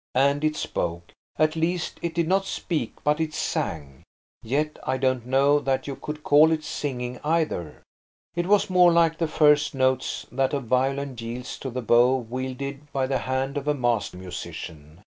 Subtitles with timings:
[0.15, 1.11] And it spoke.
[1.37, 4.01] At least, it did not speak, but it sang.
[4.41, 7.83] Yet I don't know that you could call it singing either.
[8.35, 12.91] It was more like the first notes that a violin yields to the bow wielded
[12.91, 14.99] by the hand of a master musician.